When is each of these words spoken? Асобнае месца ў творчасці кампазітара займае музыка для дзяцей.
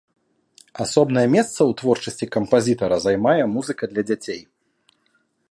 Асобнае 0.85 1.25
месца 1.35 1.55
ў 1.65 1.71
творчасці 1.81 2.29
кампазітара 2.37 2.95
займае 3.05 3.39
музыка 3.55 3.83
для 3.93 4.03
дзяцей. 4.11 4.41